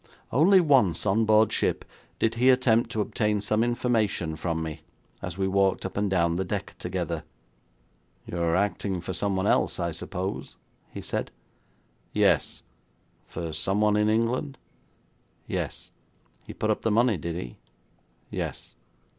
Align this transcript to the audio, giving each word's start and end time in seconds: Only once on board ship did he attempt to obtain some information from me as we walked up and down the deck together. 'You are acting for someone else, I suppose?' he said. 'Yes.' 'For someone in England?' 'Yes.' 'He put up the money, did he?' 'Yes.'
Only 0.31 0.59
once 0.59 1.05
on 1.05 1.25
board 1.25 1.51
ship 1.53 1.85
did 2.17 2.33
he 2.33 2.49
attempt 2.49 2.89
to 2.89 3.01
obtain 3.01 3.39
some 3.39 3.63
information 3.63 4.35
from 4.35 4.63
me 4.63 4.81
as 5.21 5.37
we 5.37 5.47
walked 5.47 5.85
up 5.85 5.95
and 5.95 6.09
down 6.09 6.37
the 6.37 6.43
deck 6.43 6.73
together. 6.79 7.23
'You 8.25 8.39
are 8.39 8.55
acting 8.55 8.99
for 8.99 9.13
someone 9.13 9.45
else, 9.45 9.79
I 9.79 9.91
suppose?' 9.91 10.55
he 10.89 11.03
said. 11.03 11.29
'Yes.' 12.13 12.63
'For 13.27 13.53
someone 13.53 13.95
in 13.95 14.09
England?' 14.09 14.57
'Yes.' 15.45 15.91
'He 16.47 16.53
put 16.55 16.71
up 16.71 16.81
the 16.81 16.89
money, 16.89 17.15
did 17.17 17.35
he?' 17.35 17.57
'Yes.' 18.31 18.73